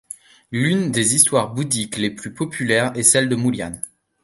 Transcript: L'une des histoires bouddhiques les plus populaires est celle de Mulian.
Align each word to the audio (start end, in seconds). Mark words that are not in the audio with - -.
L'une 0.51 0.89
des 0.89 1.13
histoires 1.13 1.53
bouddhiques 1.53 1.97
les 1.97 2.09
plus 2.09 2.33
populaires 2.33 2.91
est 2.97 3.03
celle 3.03 3.29
de 3.29 3.35
Mulian. 3.35 3.73